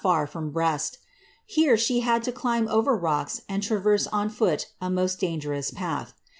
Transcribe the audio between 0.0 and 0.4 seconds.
80 not fiir